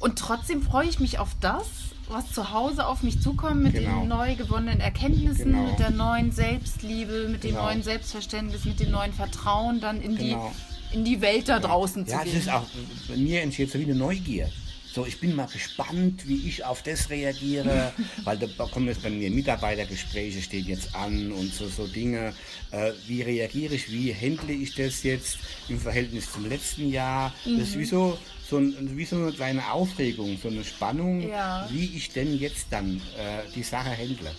[0.00, 1.62] und trotzdem freue ich mich auf das,
[2.10, 4.00] was zu Hause auf mich zukommt, mit Genau.
[4.00, 5.66] den neu gewonnenen Erkenntnissen, Genau.
[5.70, 7.64] mit der neuen Selbstliebe, mit dem Genau.
[7.64, 10.52] neuen Selbstverständnis, mit dem neuen Vertrauen dann in, Genau.
[10.92, 12.40] die, in die Welt da draußen Ja, zu das gehen.
[12.40, 12.64] ist auch,
[13.08, 14.48] bei mir entsteht so wie eine Neugier.
[14.92, 17.92] So, ich bin mal gespannt, wie ich auf das reagiere,
[18.24, 22.34] weil da kommen jetzt bei mir Mitarbeitergespräche, steht jetzt an und so, so Dinge.
[22.72, 27.32] Äh, wie reagiere ich, wie handle ich das jetzt im Verhältnis zum letzten Jahr?
[27.44, 31.68] Das ist wie so, so, ein, wie so eine kleine Aufregung, so eine Spannung, Ja.
[31.70, 34.30] wie ich denn jetzt dann äh, die Sache handle.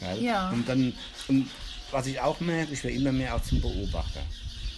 [0.00, 0.22] Gell?
[0.24, 0.50] Ja.
[0.50, 0.94] Und dann,
[1.28, 1.50] und
[1.90, 4.22] was ich auch merke, ich werde immer mehr auch zum Beobachter.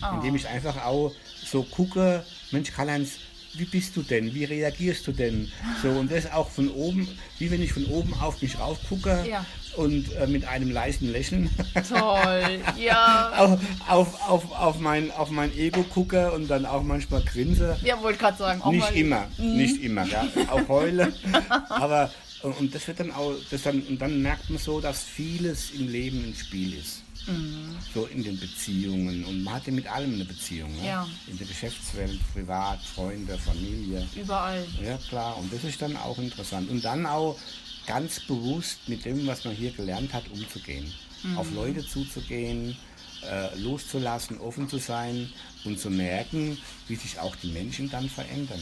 [0.03, 0.17] Oh.
[0.17, 1.13] Indem ich einfach auch
[1.45, 3.13] so gucke, Mensch, Karl-Heinz,
[3.57, 4.35] wie bist du denn?
[4.35, 5.51] Wie reagierst du denn?
[5.83, 9.25] So, und das auch von oben, wie wenn ich von oben auf mich rauf gucke
[9.29, 9.45] Ja.
[9.77, 11.49] und äh, mit einem leisen Lächeln
[11.89, 13.33] Toll, ja.
[13.37, 17.77] auf, auf, auf, auf, mein, auf mein Ego gucke und dann auch manchmal grinse.
[17.85, 18.61] Ja, wollte gerade sagen.
[18.63, 20.27] Auch Nicht immer, nicht immer, ja.
[20.51, 21.13] auch heule.
[21.69, 22.11] Aber
[22.43, 25.71] und, und das wird dann auch, das dann, und dann merkt man so, dass vieles
[25.71, 27.04] im Leben ein Spiel ist.
[27.27, 27.77] Mhm.
[27.93, 29.25] So in den Beziehungen.
[29.25, 30.75] Und man hat ja mit allem eine Beziehung.
[30.77, 30.87] Ne?
[30.87, 31.09] Ja.
[31.27, 34.07] In der Geschäftswelt, privat, Freunde, Familie.
[34.15, 34.67] Überall.
[34.83, 35.39] Ja, klar.
[35.39, 36.71] Und das ist dann auch interessant.
[36.71, 37.39] Und dann auch
[37.87, 40.93] ganz bewusst mit dem, was man hier gelernt hat, umzugehen.
[41.37, 42.77] Auf Leute zuzugehen,
[43.23, 45.33] äh, loszulassen, offen zu sein
[45.65, 48.61] und zu merken, wie sich auch die Menschen dann verändern.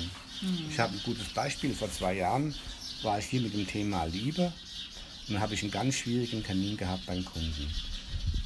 [0.70, 1.74] Ich habe ein gutes Beispiel.
[1.74, 2.54] Vor zwei Jahren
[3.02, 4.52] war ich hier mit dem Thema Liebe
[5.26, 7.68] und dann habe ich einen ganz schwierigen Termin gehabt beim Kunden.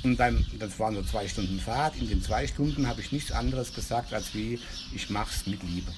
[0.03, 1.97] Und dann, das waren so zwei Stunden Fahrt.
[1.97, 4.59] In den zwei Stunden habe ich nichts anderes gesagt, als wie,
[4.95, 5.91] ich mach's mit Liebe.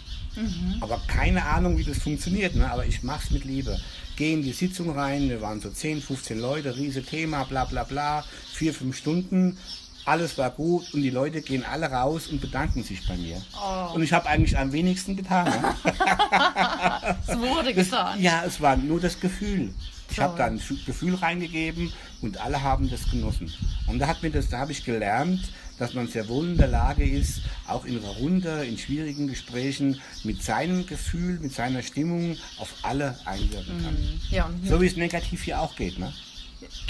[0.81, 2.71] Aber keine Ahnung, wie das funktioniert, ne?
[2.71, 3.77] aber ich mach's mit Liebe.
[4.17, 7.83] Gehe in die Sitzung rein, wir waren so 10, 15 Leute, riese Thema, bla bla
[7.83, 9.59] bla, vier, fünf Stunden.
[10.05, 13.43] Alles war gut und die Leute gehen alle raus und bedanken sich bei mir.
[13.95, 15.47] Und ich habe eigentlich am wenigsten getan.
[15.47, 15.75] Ne?
[17.27, 18.23] Es wurde Das, getan.
[18.23, 19.75] ja, es war nur das Gefühl.
[20.11, 21.93] Ich habe da ein Gefühl reingegeben
[22.23, 23.53] und alle haben das genossen.
[23.87, 26.69] Und da hat mir das, da habe ich gelernt, dass man sehr wohl in der
[26.69, 32.37] Lage ist, auch in einer Runde, in schwierigen Gesprächen mit seinem Gefühl, mit seiner Stimmung
[32.59, 33.97] auf alle einwirken kann.
[34.31, 36.13] Ja, und So wie es negativ hier auch geht, ne?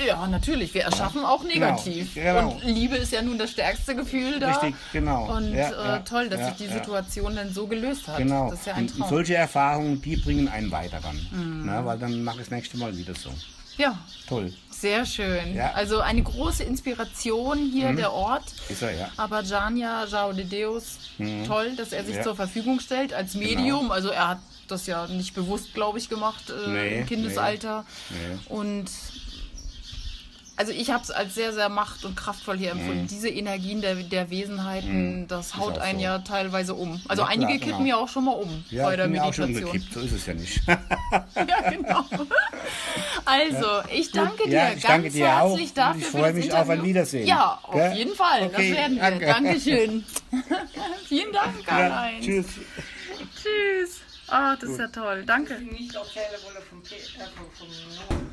[0.07, 0.73] Ja, natürlich.
[0.75, 2.15] Wir erschaffen auch negativ.
[2.15, 2.51] genau.
[2.53, 4.53] Und Liebe ist ja nun das stärkste Gefühl da.
[4.53, 5.37] Richtig, genau.
[5.37, 6.73] Und Ja, äh, ja, toll, dass ja, sich die ja.
[6.75, 8.19] Situation dann so gelöst hat.
[8.19, 8.51] Genau.
[8.51, 9.09] Das ist ja ein und, und Traum.
[9.11, 11.17] solche Erfahrungen, die bringen einen weiter dann.
[11.33, 11.67] Mhm.
[11.67, 11.81] Ne?
[11.85, 13.31] Weil dann mache ich das nächste Mal wieder so.
[13.77, 14.53] ja, Toll.
[14.71, 15.55] sehr schön.
[15.55, 15.69] Ja.
[15.69, 15.75] Mhm.
[15.77, 18.45] Also eine große Inspiration hier der Ort.
[18.69, 19.09] Ist er, ja.
[19.17, 20.99] Aber Jania Jao de Deus,
[21.47, 22.23] toll, dass er sich Ja.
[22.23, 23.91] zur Verfügung stellt als Medium.
[23.91, 27.85] Also er hat das ja nicht bewusst, glaube ich, gemacht äh, Nee, im Kindesalter.
[28.11, 28.39] Nee.
[28.55, 28.87] Und
[30.59, 33.07] also ich habe es als sehr, sehr macht- und kraftvoll hier empfunden.
[33.07, 35.79] Diese Energien der, der Wesenheiten, das haut Mhm.
[35.79, 36.05] auch einen so.
[36.05, 37.01] ja teilweise um.
[37.09, 37.97] Also Ja, einige klar, kippen genau.
[37.97, 39.71] ja auch schon mal um Ja, bei ich der bin ja auch schon Meditation.
[39.77, 40.61] umgekippt, so ist es ja nicht.
[40.67, 42.05] ja, genau.
[43.25, 45.99] Also, ich danke dir Ja, ganz ich danke dir auch herzlich und dafür.
[46.01, 46.85] ich für freue das mich auf ein Interview.
[46.89, 47.27] Wiedersehen.
[47.27, 47.93] Ja, auf Gell?
[47.95, 48.43] jeden Fall.
[48.45, 49.03] Okay, das werden wir.
[49.03, 49.27] danke.
[49.27, 50.05] Dankeschön.
[51.09, 52.25] Vielen Dank, Ja, Karl-Heinz.
[52.25, 52.47] tschüss.
[53.43, 54.01] Tschüss.
[54.29, 55.25] Ah, das ist ja toll.
[55.27, 55.55] Danke.
[55.61, 56.99] Nicht erzählen wolle vom, Pe- äh,
[57.35, 58.28] vom, vom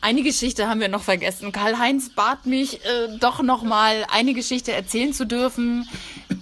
[0.00, 1.50] Eine Geschichte haben wir noch vergessen.
[1.50, 5.88] Karl-Heinz bat mich, äh, doch noch mal eine Geschichte erzählen zu dürfen,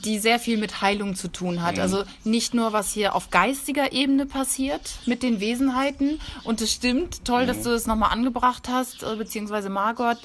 [0.04, 1.78] die sehr viel mit Heilung zu tun hat.
[1.78, 6.20] Also nicht nur, was hier auf geistiger Ebene passiert mit den Wesenheiten.
[6.44, 10.18] Und es stimmt, toll, dass du das nochmal angebracht hast, äh, beziehungsweise Margot,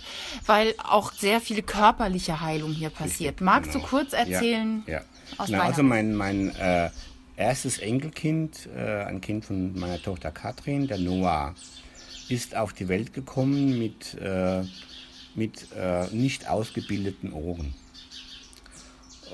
[0.45, 3.39] weil auch sehr viel körperliche Heilung hier passiert.
[3.39, 4.83] Magst du kurz erzählen?
[4.87, 4.93] Ja.
[4.93, 5.01] ja.
[5.37, 6.89] aus Na, also mein, mein äh,
[7.37, 11.55] erstes Enkelkind, äh, ein Kind von meiner Tochter Katrin, der Noah,
[12.29, 14.63] ist auf die Welt gekommen mit, äh,
[15.35, 17.73] mit äh, nicht ausgebildeten Ohren.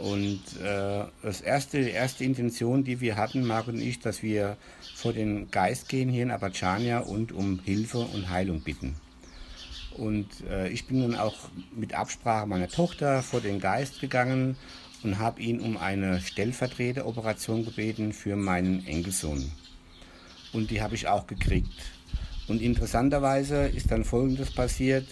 [0.01, 4.57] Und äh, das erste, die erste Intention, die wir hatten, Marc und ich, dass wir
[4.95, 8.95] vor den Geist gehen hier in Abadschania und um Hilfe und Heilung bitten.
[9.95, 11.35] Und äh, ich bin dann auch
[11.75, 14.55] mit Absprache meiner Tochter vor den Geist gegangen
[15.01, 19.51] und habe ihn um eine Stellvertreteroperation gebeten für meinen Enkelsohn.
[20.53, 21.73] Und die habe ich auch gekriegt.
[22.47, 25.05] Und interessanterweise ist dann Folgendes passiert,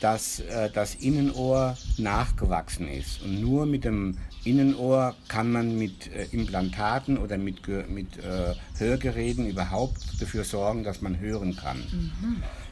[0.00, 3.22] dass äh, das Innenohr nachgewachsen ist.
[3.22, 9.46] Und nur mit dem Innenohr kann man mit äh, Implantaten oder mit, mit äh, Hörgeräten
[9.46, 11.82] überhaupt dafür sorgen, dass man hören kann.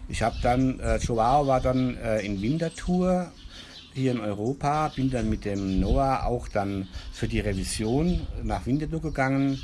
[0.09, 3.31] Ich habe dann, äh, Joao war dann äh, in Wintertour
[3.92, 9.03] hier in Europa, bin dann mit dem Noah auch dann für die Revision nach Winterthur
[9.03, 9.62] gegangen.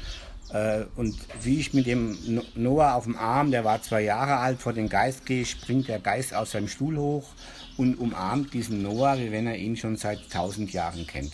[0.55, 4.37] Äh, und wie ich mit dem No- Noah auf dem Arm, der war zwei Jahre
[4.37, 7.29] alt, vor den Geist gehe, springt der Geist aus seinem Stuhl hoch
[7.77, 11.33] und umarmt diesen Noah, wie wenn er ihn schon seit tausend Jahren kennt.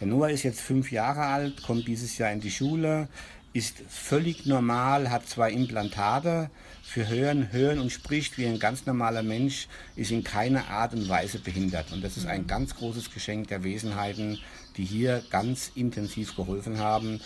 [0.00, 3.08] Der Noah ist jetzt fünf Jahre alt, kommt dieses Jahr in die Schule,
[3.54, 6.50] ist völlig normal, hat zwei Implantate
[6.82, 11.08] für Hören, Hören und spricht wie ein ganz normaler Mensch, ist in keiner Art und
[11.08, 11.90] Weise behindert.
[11.90, 14.38] Und das ist ein ganz großes Geschenk der Wesenheiten,
[14.76, 17.22] die hier ganz intensiv geholfen haben,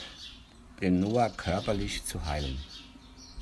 [0.80, 2.58] den Noah körperlich zu heilen.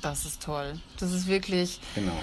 [0.01, 0.79] Das ist toll.
[0.99, 2.17] Das ist wirklich Genau.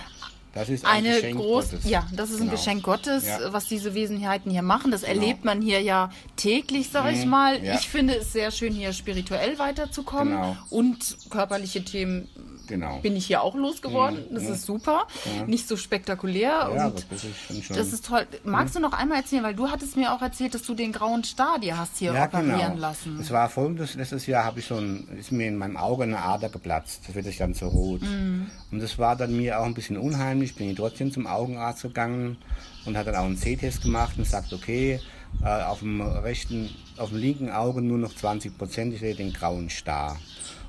[0.55, 1.85] Das ist ein eine Geschenk groß, Gottes.
[1.91, 2.53] ja, das ist ein Genau.
[2.53, 3.53] Geschenk Gottes, Ja.
[3.53, 4.91] was diese Wesenheiten hier machen.
[4.91, 7.59] Das erlebt man hier ja täglich, sag ich mal.
[7.59, 7.65] Mhm.
[7.67, 7.75] ja.
[7.75, 10.57] Ich finde es sehr schön, hier spirituell weiterzukommen Genau.
[10.71, 12.29] und körperliche Themen
[12.67, 12.99] Genau.
[13.01, 14.25] bin ich hier auch losgeworden.
[14.31, 15.07] Das ist super,
[15.47, 17.77] nicht so spektakulär ja, und das ist schon schon.
[17.77, 18.27] das ist toll.
[18.45, 21.25] Magst du noch einmal erzählen, weil du hattest mir auch erzählt, dass du den grauen
[21.25, 23.19] Star dir hast hier operieren lassen.
[23.21, 26.19] Es war folgendes, letztes Jahr habe ich so ein, ist mir in meinem Auge eine
[26.19, 27.03] Ader geplatzt.
[27.07, 28.03] Das wird dann so rot.
[28.03, 28.51] Mhm.
[28.71, 30.55] Und das war dann mir auch ein bisschen unheimlich.
[30.55, 32.39] Bin ich trotzdem zum Augenarzt gegangen
[32.85, 35.01] und hat dann auch einen C-Test gemacht und sagt, okay,
[35.43, 39.33] äh, auf dem rechten, auf dem linken Auge nur noch 20 Prozent, ich sehe den
[39.33, 40.19] grauen Star.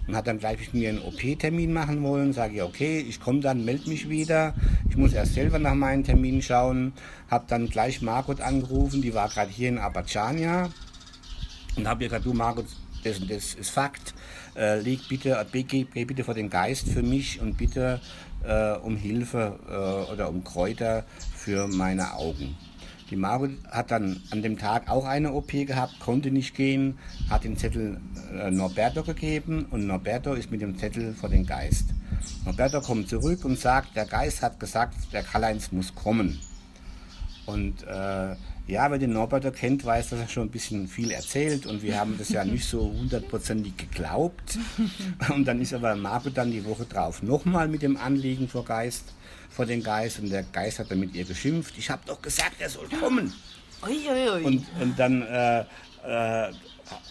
[0.07, 2.33] Und hat dann gleich mit mir einen OP-Termin machen wollen.
[2.33, 4.53] Sage ich, okay, ich komme dann, melde mich wieder.
[4.89, 6.93] Ich muss erst selber nach meinen Terminen schauen.
[7.29, 10.69] Habe dann gleich Margot angerufen, die war gerade hier in Abadschania.
[11.75, 12.65] Und habe ihr gesagt, du Margot,
[13.03, 14.13] das, das ist Fakt.
[14.55, 17.99] Äh, leg bitte, geh, geh bitte vor den Geist für mich und bitte
[18.43, 22.55] äh, um Hilfe äh, oder um Kräuter für meine Augen.
[23.09, 26.97] Die Margot hat dann an dem Tag auch eine OP gehabt, konnte nicht gehen,
[27.29, 28.01] hat den Zettel
[28.33, 31.85] äh, Norberto gegeben und Norberto ist mit dem Zettel vor den Geist.
[32.45, 36.39] Norberto kommt zurück und sagt, der Geist hat gesagt, der Karl-Heinz muss kommen.
[37.45, 38.35] Und äh,
[38.67, 41.97] ja, wer den Norbert kennt, weiß, dass er schon ein bisschen viel erzählt und wir
[41.97, 44.60] haben das ja nicht so hundertprozentig geglaubt.
[45.30, 49.13] Und dann ist aber Marco dann die Woche drauf nochmal mit dem Anliegen vor Geist,
[49.49, 51.77] vor den Geist und der Geist hat dann mit ihr geschimpft.
[51.77, 53.34] Ich habe doch gesagt, er soll kommen.
[53.84, 54.43] Ui, ui, ui.
[54.43, 55.62] Und, und dann äh,
[56.06, 56.51] äh,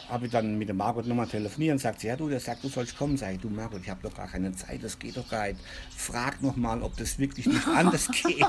[0.09, 2.65] habe ich dann mit der Margot nochmal telefoniert und sagt sie, ja du, der sagt,
[2.65, 3.17] du sollst kommen.
[3.17, 5.61] Sag ich, du Margot, ich habe doch gar keine Zeit, das geht doch gar nicht.
[5.97, 8.45] Frag nochmal, ob das wirklich nicht anders geht.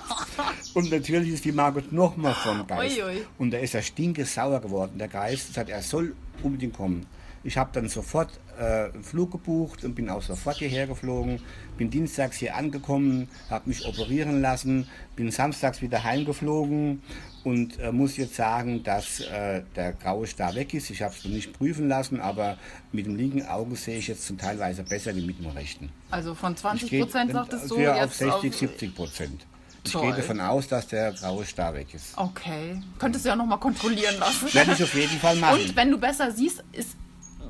[0.74, 2.98] und natürlich ist die Margot nochmal vom Geist.
[2.98, 3.26] Ui, ui.
[3.38, 4.98] Und da ist er stinkesauer geworden.
[4.98, 7.06] Der Geist sagt, er soll unbedingt kommen.
[7.44, 11.40] Ich habe dann sofort äh, einen Flug gebucht und bin auch sofort hierher geflogen.
[11.78, 17.02] Bin dienstags hier angekommen, habe mich operieren lassen, bin samstags wieder heimgeflogen
[17.48, 20.90] und äh, muss jetzt sagen, dass äh, der graue Star weg ist.
[20.90, 22.58] Ich habe es noch nicht prüfen lassen, aber
[22.92, 25.90] mit dem linken Auge sehe ich jetzt zum Teilweise besser wie mit dem rechten.
[26.12, 29.46] Also von 20 Ich gehe- Prozent sagtest du jetzt auf 60, 70 Prozent.
[29.86, 32.18] Ich gehe davon aus, dass der graue Star weg ist.
[32.18, 32.82] Okay.
[33.00, 34.54] Könntest du ja nochmal kontrollieren lassen.
[34.54, 35.62] Werde ich auf jeden Fall machen.
[35.62, 36.98] Und wenn du besser siehst, ist,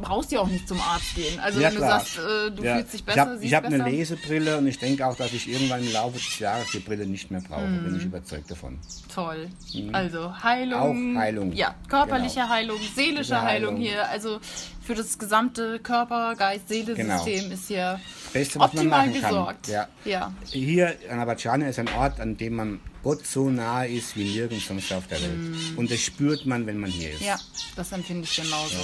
[0.01, 1.39] brauchst du ja auch nicht zum Arzt gehen.
[1.39, 1.99] Also Ja, wenn klar.
[1.99, 2.75] du sagst, äh, du Ja.
[2.75, 3.77] fühlst dich Ich besser, habe siehst ich hab eine.
[3.89, 7.29] Lesebrille und ich denke auch, dass ich irgendwann im Laufe des Jahres die Brille nicht
[7.31, 7.61] mehr brauche.
[7.65, 7.97] Bin Mhm.
[7.97, 8.79] ich überzeugt davon.
[9.13, 9.47] Toll.
[9.93, 11.15] Also Heilung.
[11.17, 11.53] Auch Heilung.
[11.53, 12.49] Ja, körperliche Genau.
[12.49, 13.75] Heilung, seelische Heilung.
[13.75, 13.81] Heilung.
[13.81, 14.07] hier.
[14.09, 14.39] Also
[14.83, 17.53] für das gesamte Körper, Geist, Seele-System Genau.
[17.53, 17.99] ist hier
[18.33, 19.29] Beste, was man optimal machen kann.
[19.31, 19.67] gesorgt.
[19.67, 19.87] Ja.
[20.05, 20.31] ja.
[20.45, 24.67] Hier an Abadjane ist ein Ort, an dem man Gott so nahe ist wie nirgends
[24.67, 25.77] sonst auf der Welt.
[25.77, 27.21] Und das spürt man, wenn man hier ist.
[27.21, 27.23] Mm.
[27.23, 27.39] Ja,
[27.77, 28.75] das empfinde ich genauso.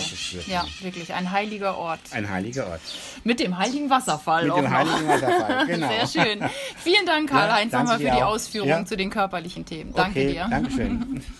[0.47, 1.99] Ja, Ja, wirklich ein heiliger Ort.
[2.11, 2.79] Ein heiliger Ort.
[3.25, 4.71] Mit dem heiligen Wasserfall Mit auch dem noch.
[4.71, 5.89] heiligen Wasserfall, genau.
[5.89, 6.49] Sehr schön.
[6.77, 8.27] Vielen Dank, Karl-Heinz, Ja, nochmal für die auch.
[8.27, 8.85] Ausführungen Ja.
[8.85, 9.91] zu den körperlichen Themen.
[9.93, 10.47] Danke okay, dir.
[10.49, 11.21] Dankeschön.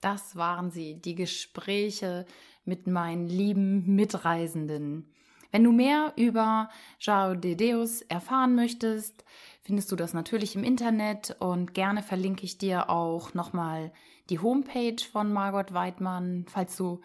[0.00, 2.26] Das waren sie, die Gespräche
[2.64, 5.12] mit meinen lieben Mitreisenden.
[5.52, 9.24] Wenn du mehr über Jao de Deus erfahren möchtest,
[9.70, 13.92] findest du das natürlich im Internet und gerne verlinke ich dir auch nochmal
[14.28, 17.00] die Homepage von Margot Weidmann, falls du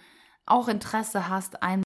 [0.47, 1.73] auch Interesse hast, ein